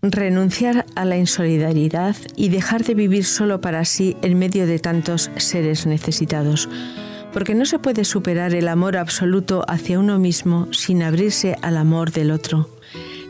Renunciar 0.00 0.86
a 0.94 1.04
la 1.04 1.16
insolidaridad 1.16 2.14
y 2.36 2.50
dejar 2.50 2.84
de 2.84 2.94
vivir 2.94 3.24
solo 3.24 3.60
para 3.60 3.84
sí 3.84 4.16
en 4.22 4.38
medio 4.38 4.66
de 4.66 4.78
tantos 4.78 5.30
seres 5.36 5.86
necesitados, 5.86 6.68
porque 7.32 7.54
no 7.54 7.66
se 7.66 7.78
puede 7.78 8.04
superar 8.04 8.54
el 8.54 8.68
amor 8.68 8.96
absoluto 8.96 9.64
hacia 9.68 9.98
uno 9.98 10.18
mismo 10.18 10.68
sin 10.72 11.02
abrirse 11.02 11.56
al 11.62 11.76
amor 11.76 12.12
del 12.12 12.30
otro, 12.30 12.70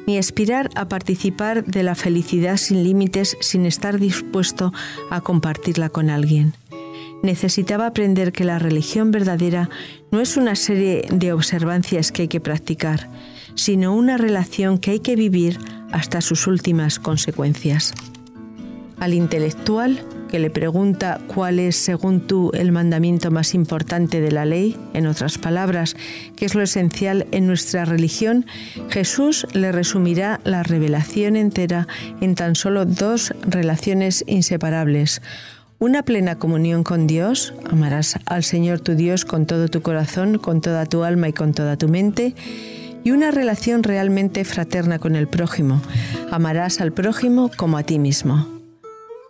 ni 0.06 0.18
aspirar 0.18 0.70
a 0.74 0.88
participar 0.88 1.64
de 1.64 1.82
la 1.82 1.94
felicidad 1.94 2.58
sin 2.58 2.84
límites 2.84 3.36
sin 3.40 3.64
estar 3.64 3.98
dispuesto 3.98 4.72
a 5.10 5.20
compartirla 5.22 5.88
con 5.88 6.10
alguien 6.10 6.54
necesitaba 7.22 7.86
aprender 7.86 8.32
que 8.32 8.44
la 8.44 8.58
religión 8.58 9.10
verdadera 9.10 9.68
no 10.10 10.20
es 10.20 10.36
una 10.36 10.54
serie 10.54 11.06
de 11.10 11.32
observancias 11.32 12.12
que 12.12 12.22
hay 12.22 12.28
que 12.28 12.40
practicar, 12.40 13.08
sino 13.54 13.94
una 13.94 14.16
relación 14.16 14.78
que 14.78 14.92
hay 14.92 15.00
que 15.00 15.16
vivir 15.16 15.58
hasta 15.92 16.20
sus 16.20 16.46
últimas 16.46 16.98
consecuencias. 16.98 17.92
Al 18.98 19.14
intelectual, 19.14 20.04
que 20.28 20.38
le 20.38 20.50
pregunta 20.50 21.20
cuál 21.28 21.58
es, 21.58 21.76
según 21.76 22.26
tú, 22.26 22.50
el 22.52 22.72
mandamiento 22.72 23.30
más 23.30 23.54
importante 23.54 24.20
de 24.20 24.30
la 24.30 24.44
ley, 24.44 24.76
en 24.92 25.06
otras 25.06 25.38
palabras, 25.38 25.96
qué 26.36 26.44
es 26.44 26.54
lo 26.54 26.62
esencial 26.62 27.26
en 27.30 27.46
nuestra 27.46 27.84
religión, 27.84 28.44
Jesús 28.90 29.46
le 29.54 29.72
resumirá 29.72 30.40
la 30.44 30.62
revelación 30.62 31.36
entera 31.36 31.86
en 32.20 32.34
tan 32.34 32.56
solo 32.56 32.84
dos 32.84 33.32
relaciones 33.42 34.24
inseparables 34.26 35.22
una 35.80 36.02
plena 36.02 36.38
comunión 36.38 36.82
con 36.82 37.06
Dios, 37.06 37.54
amarás 37.70 38.18
al 38.26 38.42
Señor 38.42 38.80
tu 38.80 38.94
Dios 38.94 39.24
con 39.24 39.46
todo 39.46 39.68
tu 39.68 39.80
corazón, 39.80 40.38
con 40.38 40.60
toda 40.60 40.86
tu 40.86 41.04
alma 41.04 41.28
y 41.28 41.32
con 41.32 41.52
toda 41.52 41.76
tu 41.76 41.88
mente, 41.88 42.34
y 43.04 43.12
una 43.12 43.30
relación 43.30 43.84
realmente 43.84 44.44
fraterna 44.44 44.98
con 44.98 45.14
el 45.14 45.28
prójimo, 45.28 45.80
amarás 46.32 46.80
al 46.80 46.92
prójimo 46.92 47.50
como 47.56 47.78
a 47.78 47.84
ti 47.84 48.00
mismo. 48.00 48.48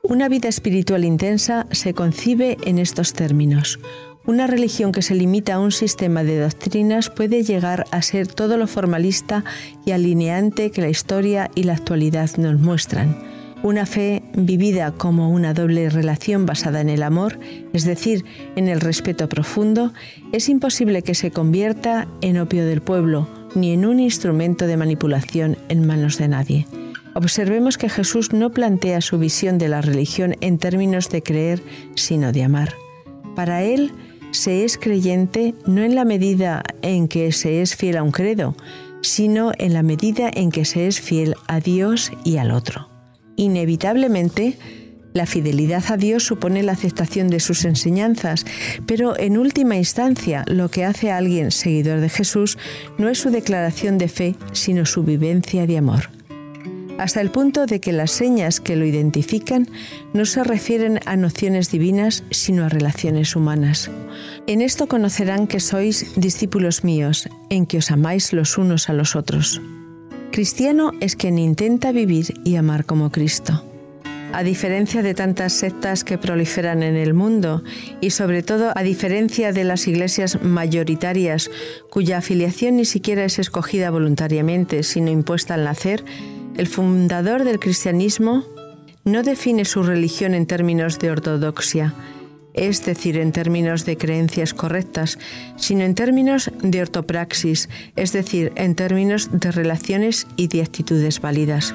Una 0.02 0.30
vida 0.30 0.48
espiritual 0.48 1.04
intensa 1.04 1.66
se 1.70 1.92
concibe 1.92 2.56
en 2.64 2.78
estos 2.78 3.12
términos. 3.12 3.78
Una 4.24 4.46
religión 4.46 4.90
que 4.90 5.02
se 5.02 5.14
limita 5.14 5.54
a 5.54 5.60
un 5.60 5.72
sistema 5.72 6.24
de 6.24 6.38
doctrinas 6.40 7.10
puede 7.10 7.42
llegar 7.42 7.84
a 7.90 8.00
ser 8.00 8.26
todo 8.26 8.56
lo 8.56 8.66
formalista 8.66 9.44
y 9.84 9.90
alineante 9.90 10.70
que 10.70 10.80
la 10.80 10.88
historia 10.88 11.50
y 11.54 11.64
la 11.64 11.74
actualidad 11.74 12.30
nos 12.38 12.58
muestran 12.58 13.37
una 13.62 13.86
fe 13.86 14.22
vivida 14.34 14.92
como 14.92 15.30
una 15.30 15.54
doble 15.54 15.90
relación 15.90 16.46
basada 16.46 16.80
en 16.80 16.88
el 16.88 17.02
amor, 17.02 17.38
es 17.72 17.84
decir, 17.84 18.24
en 18.56 18.68
el 18.68 18.80
respeto 18.80 19.28
profundo, 19.28 19.92
es 20.32 20.48
imposible 20.48 21.02
que 21.02 21.14
se 21.14 21.30
convierta 21.30 22.08
en 22.20 22.38
opio 22.38 22.64
del 22.64 22.80
pueblo 22.80 23.28
ni 23.54 23.72
en 23.72 23.86
un 23.86 24.00
instrumento 24.00 24.66
de 24.66 24.76
manipulación 24.76 25.56
en 25.68 25.86
manos 25.86 26.18
de 26.18 26.28
nadie. 26.28 26.66
Observemos 27.14 27.78
que 27.78 27.88
Jesús 27.88 28.32
no 28.32 28.50
plantea 28.50 29.00
su 29.00 29.18
visión 29.18 29.58
de 29.58 29.68
la 29.68 29.80
religión 29.80 30.36
en 30.40 30.58
términos 30.58 31.08
de 31.08 31.22
creer, 31.22 31.62
sino 31.96 32.32
de 32.32 32.44
amar. 32.44 32.74
Para 33.34 33.62
él, 33.62 33.92
se 34.30 34.64
es 34.64 34.78
creyente 34.78 35.54
no 35.66 35.82
en 35.82 35.94
la 35.94 36.04
medida 36.04 36.62
en 36.82 37.08
que 37.08 37.32
se 37.32 37.62
es 37.62 37.74
fiel 37.74 37.96
a 37.96 38.02
un 38.02 38.12
credo, 38.12 38.54
sino 39.00 39.52
en 39.58 39.72
la 39.72 39.82
medida 39.82 40.30
en 40.32 40.50
que 40.50 40.64
se 40.64 40.86
es 40.86 41.00
fiel 41.00 41.34
a 41.46 41.60
Dios 41.60 42.12
y 42.24 42.36
al 42.36 42.50
otro. 42.50 42.97
Inevitablemente, 43.38 44.58
la 45.14 45.24
fidelidad 45.24 45.84
a 45.88 45.96
Dios 45.96 46.24
supone 46.24 46.64
la 46.64 46.72
aceptación 46.72 47.28
de 47.28 47.38
sus 47.38 47.64
enseñanzas, 47.64 48.44
pero 48.84 49.16
en 49.16 49.38
última 49.38 49.76
instancia 49.76 50.44
lo 50.48 50.68
que 50.70 50.84
hace 50.84 51.12
a 51.12 51.18
alguien 51.18 51.52
seguidor 51.52 52.00
de 52.00 52.08
Jesús 52.08 52.58
no 52.98 53.08
es 53.08 53.18
su 53.18 53.30
declaración 53.30 53.96
de 53.96 54.08
fe, 54.08 54.34
sino 54.52 54.84
su 54.84 55.04
vivencia 55.04 55.68
de 55.68 55.78
amor. 55.78 56.10
Hasta 56.98 57.20
el 57.20 57.30
punto 57.30 57.66
de 57.66 57.80
que 57.80 57.92
las 57.92 58.10
señas 58.10 58.58
que 58.58 58.74
lo 58.74 58.84
identifican 58.84 59.68
no 60.12 60.24
se 60.24 60.42
refieren 60.42 60.98
a 61.06 61.14
nociones 61.14 61.70
divinas, 61.70 62.24
sino 62.32 62.64
a 62.64 62.68
relaciones 62.68 63.36
humanas. 63.36 63.88
En 64.48 64.62
esto 64.62 64.88
conocerán 64.88 65.46
que 65.46 65.60
sois 65.60 66.12
discípulos 66.16 66.82
míos, 66.82 67.28
en 67.50 67.66
que 67.66 67.78
os 67.78 67.92
amáis 67.92 68.32
los 68.32 68.58
unos 68.58 68.88
a 68.88 68.94
los 68.94 69.14
otros. 69.14 69.62
Cristiano 70.30 70.92
es 71.00 71.16
quien 71.16 71.38
intenta 71.38 71.90
vivir 71.90 72.34
y 72.44 72.56
amar 72.56 72.84
como 72.84 73.10
Cristo. 73.10 73.62
A 74.32 74.42
diferencia 74.42 75.02
de 75.02 75.14
tantas 75.14 75.54
sectas 75.54 76.04
que 76.04 76.18
proliferan 76.18 76.82
en 76.82 76.96
el 76.96 77.14
mundo 77.14 77.64
y 78.00 78.10
sobre 78.10 78.42
todo 78.42 78.72
a 78.74 78.82
diferencia 78.82 79.52
de 79.52 79.64
las 79.64 79.88
iglesias 79.88 80.42
mayoritarias 80.42 81.50
cuya 81.90 82.18
afiliación 82.18 82.76
ni 82.76 82.84
siquiera 82.84 83.24
es 83.24 83.38
escogida 83.38 83.90
voluntariamente 83.90 84.82
sino 84.82 85.10
impuesta 85.10 85.54
al 85.54 85.64
nacer, 85.64 86.04
el 86.58 86.66
fundador 86.66 87.44
del 87.44 87.58
cristianismo 87.58 88.44
no 89.04 89.22
define 89.22 89.64
su 89.64 89.82
religión 89.82 90.34
en 90.34 90.46
términos 90.46 90.98
de 90.98 91.10
ortodoxia, 91.10 91.94
es 92.58 92.84
decir, 92.84 93.16
en 93.18 93.32
términos 93.32 93.84
de 93.84 93.96
creencias 93.96 94.52
correctas, 94.52 95.18
sino 95.56 95.84
en 95.84 95.94
términos 95.94 96.50
de 96.62 96.82
ortopraxis, 96.82 97.68
es 97.96 98.12
decir, 98.12 98.52
en 98.56 98.74
términos 98.74 99.30
de 99.32 99.52
relaciones 99.52 100.26
y 100.36 100.48
de 100.48 100.62
actitudes 100.62 101.20
válidas. 101.20 101.74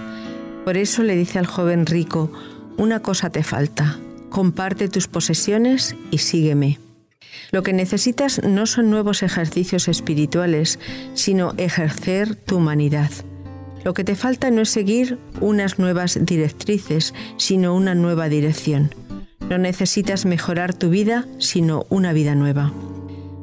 Por 0.65 0.77
eso 0.77 1.03
le 1.03 1.15
dice 1.15 1.39
al 1.39 1.45
joven 1.45 1.85
rico, 1.85 2.31
una 2.77 3.01
cosa 3.01 3.29
te 3.29 3.43
falta, 3.43 3.97
comparte 4.29 4.89
tus 4.89 5.07
posesiones 5.07 5.95
y 6.11 6.19
sígueme. 6.19 6.79
Lo 7.51 7.63
que 7.63 7.73
necesitas 7.73 8.41
no 8.43 8.65
son 8.65 8.89
nuevos 8.89 9.23
ejercicios 9.23 9.87
espirituales, 9.87 10.79
sino 11.13 11.53
ejercer 11.57 12.35
tu 12.35 12.57
humanidad. 12.57 13.11
Lo 13.83 13.93
que 13.93 14.03
te 14.03 14.15
falta 14.15 14.49
no 14.49 14.61
es 14.61 14.69
seguir 14.69 15.19
unas 15.41 15.77
nuevas 15.77 16.17
directrices, 16.21 17.13
sino 17.37 17.75
una 17.75 17.95
nueva 17.95 18.29
dirección. 18.29 18.95
No 19.49 19.57
necesitas 19.57 20.25
mejorar 20.25 20.73
tu 20.73 20.89
vida, 20.89 21.25
sino 21.37 21.85
una 21.89 22.13
vida 22.13 22.35
nueva. 22.35 22.71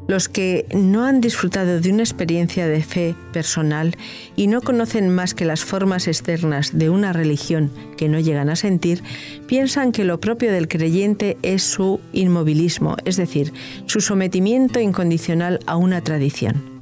Los 0.09 0.29
que 0.29 0.67
no 0.75 1.05
han 1.05 1.21
disfrutado 1.21 1.81
de 1.81 1.93
una 1.93 2.03
experiencia 2.03 2.67
de 2.67 2.83
fe 2.83 3.15
personal 3.33 3.97
y 4.35 4.49
no 4.49 4.61
conocen 4.61 5.09
más 5.09 5.35
que 5.35 5.45
las 5.45 5.65
formas 5.65 6.09
externas 6.09 6.77
de 6.77 6.91
una 6.91 7.13
religión 7.13 7.71
que 7.97 8.09
no 8.09 8.19
llegan 8.19 8.49
a 8.51 8.57
sentir, 8.57 9.05
piensan 9.47 9.93
que 9.93 10.03
lo 10.03 10.19
propio 10.19 10.51
del 10.51 10.67
creyente 10.67 11.39
es 11.43 11.63
su 11.63 12.01
inmovilismo, 12.13 12.97
es 13.05 13.17
decir, 13.17 13.53
su 13.87 14.01
sometimiento 14.01 14.81
incondicional 14.81 15.61
a 15.67 15.77
una 15.77 16.01
tradición. 16.01 16.81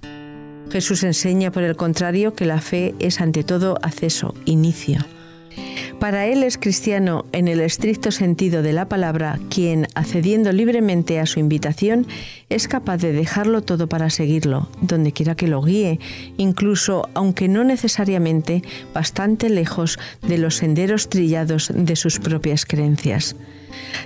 Jesús 0.71 1.03
enseña, 1.03 1.51
por 1.51 1.65
el 1.65 1.77
contrario, 1.77 2.35
que 2.35 2.47
la 2.47 2.63
fe 2.63 2.95
es 2.99 3.21
ante 3.21 3.43
todo 3.43 3.79
acceso, 3.83 4.35
inicio. 4.47 5.05
Para 6.01 6.27
él 6.27 6.45
es 6.45 6.59
cristiano 6.59 7.25
en 7.33 7.49
el 7.49 7.61
estricto 7.61 8.13
sentido 8.13 8.63
de 8.63 8.73
la 8.73 8.89
palabra 8.89 9.41
quien, 9.51 9.89
accediendo 9.95 10.53
libremente 10.53 11.19
a 11.19 11.27
su 11.27 11.41
invitación, 11.41 12.07
es 12.49 12.69
capaz 12.69 12.99
de 12.99 13.13
dejarlo 13.13 13.63
todo 13.63 13.89
para 13.89 14.09
seguirlo, 14.09 14.69
donde 14.81 15.11
quiera 15.11 15.35
que 15.35 15.49
lo 15.49 15.61
guíe, 15.61 15.99
incluso 16.37 17.09
aunque 17.15 17.49
no 17.49 17.65
necesariamente 17.65 18.63
bastante 18.95 19.49
lejos 19.49 19.99
de 20.23 20.39
los 20.39 20.57
senderos 20.57 21.09
trillados 21.09 21.73
de 21.75 21.97
sus 21.97 22.21
propias 22.21 22.65
creencias. 22.65 23.35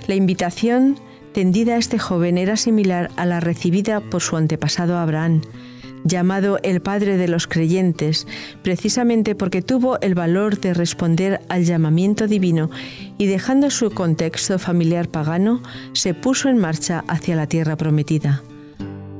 La 0.07 0.15
invitación 0.15 0.97
tendida 1.33 1.75
a 1.75 1.77
este 1.77 1.99
joven 1.99 2.39
era 2.39 2.57
similar 2.57 3.11
a 3.17 3.27
la 3.27 3.39
recibida 3.39 4.01
por 4.01 4.21
su 4.21 4.35
antepasado 4.35 4.97
Abraham, 4.97 5.41
llamado 6.03 6.59
el 6.63 6.81
Padre 6.81 7.17
de 7.17 7.27
los 7.27 7.47
Creyentes, 7.47 8.27
precisamente 8.61 9.35
porque 9.35 9.61
tuvo 9.61 9.99
el 10.01 10.15
valor 10.15 10.59
de 10.59 10.73
responder 10.73 11.41
al 11.49 11.65
llamamiento 11.65 12.27
divino 12.27 12.69
y 13.17 13.27
dejando 13.27 13.69
su 13.69 13.91
contexto 13.91 14.59
familiar 14.59 15.07
pagano, 15.07 15.61
se 15.93 16.13
puso 16.13 16.49
en 16.49 16.57
marcha 16.57 17.03
hacia 17.07 17.35
la 17.35 17.47
tierra 17.47 17.75
prometida. 17.77 18.41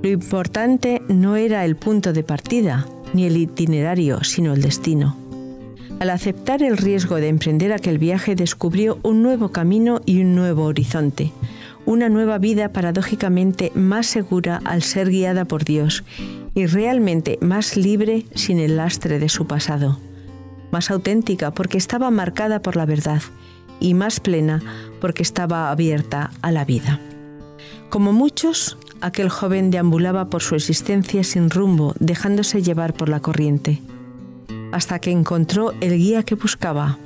Lo 0.01 0.09
importante 0.09 1.01
no 1.07 1.35
era 1.35 1.63
el 1.63 1.75
punto 1.75 2.11
de 2.11 2.23
partida, 2.23 2.85
ni 3.13 3.25
el 3.25 3.37
itinerario, 3.37 4.23
sino 4.23 4.53
el 4.53 4.61
destino. 4.61 5.17
Al 5.99 6.09
aceptar 6.09 6.61
el 6.63 6.75
riesgo 6.75 7.15
de 7.15 7.29
emprender 7.29 7.71
aquel 7.71 7.97
viaje 7.97 8.35
descubrió 8.35 8.99
un 9.03 9.23
nuevo 9.23 9.53
camino 9.53 10.01
y 10.05 10.19
un 10.19 10.35
nuevo 10.35 10.65
horizonte, 10.65 11.31
una 11.85 12.09
nueva 12.09 12.37
vida 12.39 12.69
paradójicamente 12.73 13.71
más 13.75 14.07
segura 14.07 14.59
al 14.65 14.81
ser 14.81 15.09
guiada 15.09 15.45
por 15.45 15.63
Dios 15.63 16.03
y 16.55 16.65
realmente 16.65 17.37
más 17.41 17.77
libre 17.77 18.25
sin 18.35 18.59
el 18.59 18.77
lastre 18.77 19.19
de 19.19 19.29
su 19.29 19.47
pasado, 19.47 19.99
más 20.71 20.91
auténtica 20.91 21.51
porque 21.51 21.77
estaba 21.77 22.11
marcada 22.11 22.61
por 22.61 22.75
la 22.75 22.85
verdad 22.85 23.21
y 23.79 23.93
más 23.93 24.19
plena 24.19 24.61
porque 25.01 25.23
estaba 25.23 25.71
abierta 25.71 26.31
a 26.41 26.51
la 26.51 26.65
vida. 26.65 26.99
Como 27.89 28.13
muchos, 28.13 28.77
aquel 29.01 29.29
joven 29.29 29.69
deambulaba 29.69 30.29
por 30.29 30.41
su 30.41 30.55
existencia 30.55 31.23
sin 31.23 31.49
rumbo, 31.49 31.93
dejándose 31.99 32.61
llevar 32.61 32.93
por 32.93 33.09
la 33.09 33.19
corriente, 33.19 33.81
hasta 34.71 34.99
que 34.99 35.11
encontró 35.11 35.73
el 35.81 35.97
guía 35.97 36.23
que 36.23 36.35
buscaba. 36.35 36.97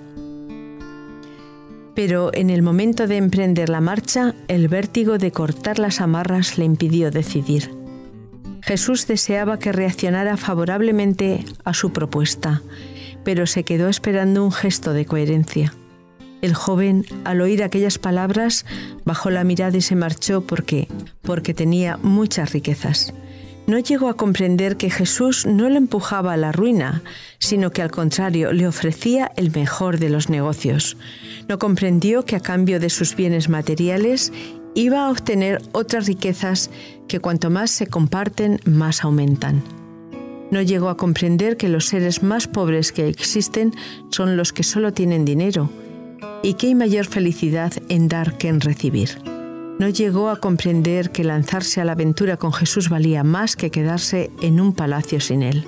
Pero 1.96 2.30
en 2.34 2.52
el 2.52 2.62
momento 2.62 3.08
de 3.08 3.18
emprender 3.18 3.70
la 3.70 3.82
marcha, 3.82 4.36
el 4.48 4.68
vértigo 4.68 5.18
de 5.18 5.32
cortar 5.32 5.80
las 5.80 6.00
amarras 6.00 6.58
le 6.58 6.66
impidió 6.66 7.10
decidir. 7.10 7.77
Jesús 8.68 9.08
deseaba 9.08 9.60
que 9.60 9.72
reaccionara 9.72 10.36
favorablemente 10.36 11.46
a 11.64 11.74
su 11.74 11.94
propuesta, 11.94 12.62
pero 13.24 13.48
se 13.48 13.64
quedó 13.64 13.88
esperando 13.88 14.44
un 14.44 14.52
gesto 14.52 14.92
de 14.92 15.06
coherencia. 15.06 15.74
El 16.42 16.54
joven, 16.54 17.06
al 17.24 17.40
oír 17.40 17.64
aquellas 17.64 17.98
palabras, 17.98 18.66
bajó 19.06 19.30
la 19.30 19.46
mirada 19.46 19.78
y 19.78 19.82
se 19.82 19.96
marchó 19.96 20.42
porque, 20.42 20.90
porque 21.22 21.54
tenía 21.54 21.96
muchas 21.96 22.52
riquezas. 22.52 23.14
No 23.68 23.80
llegó 23.80 24.10
a 24.10 24.16
comprender 24.16 24.76
que 24.76 24.90
Jesús 24.90 25.46
no 25.46 25.70
le 25.70 25.78
empujaba 25.78 26.34
a 26.34 26.38
la 26.38 26.52
ruina, 26.52 27.04
sino 27.38 27.72
que 27.72 27.82
al 27.82 27.92
contrario 27.92 28.52
le 28.52 28.68
ofrecía 28.68 29.32
el 29.38 29.52
mejor 29.52 29.98
de 29.98 30.10
los 30.10 30.30
negocios. 30.30 30.98
No 31.48 31.58
comprendió 31.58 32.24
que 32.24 32.36
a 32.36 32.42
cambio 32.42 32.80
de 32.82 32.90
sus 32.90 33.16
bienes 33.16 33.48
materiales 33.50 34.32
iba 34.78 35.06
a 35.06 35.10
obtener 35.10 35.60
otras 35.72 36.06
riquezas 36.06 36.70
que 37.08 37.20
cuanto 37.20 37.50
más 37.50 37.72
se 37.72 37.88
comparten, 37.88 38.60
más 38.64 39.04
aumentan. 39.04 39.64
No 40.52 40.62
llegó 40.62 40.90
a 40.90 40.98
comprender 40.98 41.58
que 41.58 41.68
los 41.68 41.88
seres 41.88 42.22
más 42.22 42.48
pobres 42.48 42.92
que 42.92 43.08
existen 43.08 43.74
son 44.12 44.38
los 44.38 44.54
que 44.54 44.62
solo 44.62 44.94
tienen 44.94 45.26
dinero 45.26 45.70
y 46.44 46.54
que 46.54 46.68
hay 46.68 46.76
mayor 46.76 47.06
felicidad 47.06 47.74
en 47.90 48.08
dar 48.08 48.38
que 48.38 48.50
en 48.50 48.62
recibir. 48.62 49.18
No 49.80 49.90
llegó 49.90 50.30
a 50.30 50.40
comprender 50.40 51.12
que 51.12 51.24
lanzarse 51.24 51.82
a 51.82 51.86
la 51.86 51.94
aventura 51.94 52.38
con 52.38 52.54
Jesús 52.54 52.90
valía 52.90 53.24
más 53.24 53.56
que 53.56 53.72
quedarse 53.72 54.30
en 54.42 54.62
un 54.62 54.74
palacio 54.74 55.20
sin 55.20 55.42
él. 55.42 55.66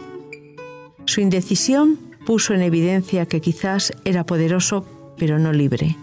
Su 1.06 1.22
indecisión 1.22 1.98
puso 2.28 2.54
en 2.54 2.62
evidencia 2.62 3.25
que 3.25 3.42
quizás 3.42 3.92
era 4.06 4.24
poderoso 4.24 4.86
pero 5.18 5.39
no 5.39 5.51
libre. 5.51 5.98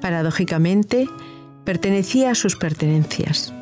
Paradójicamente, 0.00 1.08
pertenecía 1.66 2.30
a 2.30 2.34
sus 2.34 2.56
pertenencias. 2.56 3.52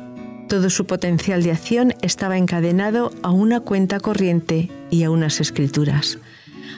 Todo 0.47 0.69
su 0.69 0.85
potencial 0.85 1.43
de 1.43 1.51
acción 1.51 1.93
estaba 2.01 2.37
encadenado 2.37 3.11
a 3.21 3.31
una 3.31 3.59
cuenta 3.59 3.99
corriente 3.99 4.71
y 4.89 5.03
a 5.03 5.11
unas 5.11 5.41
escrituras 5.41 6.19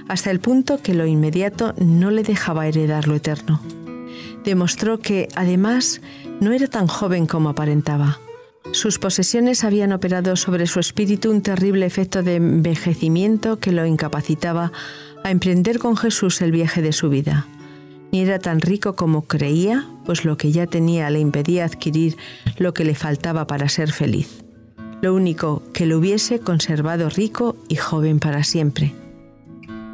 hasta 0.07 0.31
el 0.31 0.39
punto 0.39 0.81
que 0.81 0.93
lo 0.93 1.05
inmediato 1.05 1.73
no 1.77 2.11
le 2.11 2.23
dejaba 2.23 2.67
heredar 2.67 3.07
lo 3.07 3.15
eterno. 3.15 3.61
Demostró 4.43 4.99
que, 4.99 5.27
además, 5.35 6.01
no 6.39 6.51
era 6.53 6.67
tan 6.67 6.87
joven 6.87 7.25
como 7.25 7.49
aparentaba. 7.49 8.19
Sus 8.71 8.99
posesiones 8.99 9.63
habían 9.63 9.91
operado 9.91 10.35
sobre 10.35 10.67
su 10.67 10.79
espíritu 10.79 11.31
un 11.31 11.41
terrible 11.41 11.85
efecto 11.85 12.23
de 12.23 12.35
envejecimiento 12.35 13.59
que 13.59 13.71
lo 13.71 13.85
incapacitaba 13.85 14.71
a 15.23 15.31
emprender 15.31 15.79
con 15.79 15.97
Jesús 15.97 16.41
el 16.41 16.51
viaje 16.51 16.81
de 16.81 16.93
su 16.93 17.09
vida. 17.09 17.45
Ni 18.11 18.21
era 18.21 18.39
tan 18.39 18.61
rico 18.61 18.95
como 18.95 19.23
creía, 19.23 19.87
pues 20.05 20.25
lo 20.25 20.37
que 20.37 20.51
ya 20.51 20.67
tenía 20.67 21.09
le 21.09 21.19
impedía 21.19 21.65
adquirir 21.65 22.17
lo 22.57 22.73
que 22.73 22.85
le 22.85 22.95
faltaba 22.95 23.47
para 23.47 23.69
ser 23.69 23.91
feliz. 23.91 24.43
Lo 25.01 25.13
único 25.13 25.61
que 25.73 25.85
lo 25.85 25.97
hubiese 25.97 26.39
conservado 26.39 27.09
rico 27.09 27.55
y 27.67 27.75
joven 27.75 28.19
para 28.19 28.43
siempre. 28.43 28.93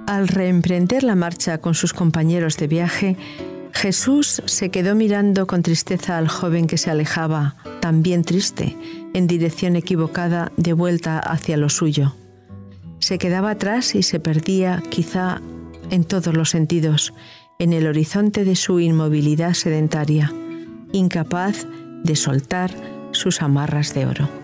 Al 0.08 0.28
reemprender 0.28 1.04
la 1.04 1.16
marcha 1.16 1.58
con 1.60 1.76
sus 1.76 1.94
compañeros 1.94 2.58
de 2.58 2.68
viaje, 2.68 3.18
Jesús 3.74 4.42
se 4.46 4.70
quedó 4.70 4.96
mirando 4.96 5.48
con 5.48 5.64
tristeza 5.64 6.18
al 6.18 6.28
joven 6.28 6.68
que 6.68 6.78
se 6.78 6.92
alejaba, 6.92 7.56
también 7.82 8.24
triste, 8.24 8.78
en 9.14 9.28
dirección 9.28 9.76
equivocada 9.76 10.52
de 10.58 10.74
vuelta 10.74 11.20
hacia 11.20 11.58
lo 11.58 11.70
suyo. 11.70 12.16
Se 13.00 13.18
quedaba 13.18 13.52
atrás 13.52 13.96
y 13.96 14.04
se 14.04 14.20
perdía, 14.20 14.82
quizá 14.90 15.42
en 15.90 16.04
todos 16.06 16.34
los 16.34 16.50
sentidos, 16.50 17.14
en 17.60 17.74
el 17.74 17.88
horizonte 17.88 18.46
de 18.46 18.56
su 18.56 18.80
inmovilidad 18.80 19.54
sedentaria, 19.54 20.32
incapaz 20.92 21.66
de 22.04 22.16
soltar 22.16 22.72
sus 23.12 23.42
amarras 23.42 23.94
de 23.94 24.06
oro. 24.06 24.43